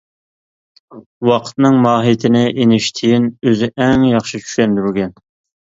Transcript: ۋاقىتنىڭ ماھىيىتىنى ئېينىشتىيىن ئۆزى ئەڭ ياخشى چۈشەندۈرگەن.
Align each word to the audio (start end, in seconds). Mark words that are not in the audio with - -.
ۋاقىتنىڭ 1.29 1.77
ماھىيىتىنى 1.83 2.41
ئېينىشتىيىن 2.53 3.29
ئۆزى 3.51 3.71
ئەڭ 3.85 4.09
ياخشى 4.15 4.43
چۈشەندۈرگەن. 4.49 5.15